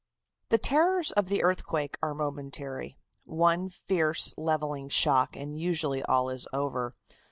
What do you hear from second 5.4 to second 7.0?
usually all is over.